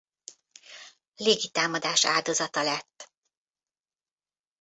[1.15, 3.11] Légitámadás áldozata lett.